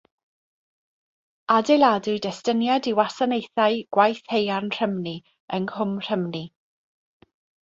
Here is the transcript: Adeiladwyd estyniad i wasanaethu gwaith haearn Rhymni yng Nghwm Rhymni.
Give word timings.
Adeiladwyd 1.55 2.27
estyniad 2.29 2.89
i 2.93 2.93
wasanaethu 3.01 3.67
gwaith 3.99 4.23
haearn 4.37 4.73
Rhymni 4.77 5.15
yng 5.59 5.69
Nghwm 5.69 5.95
Rhymni. 6.09 6.43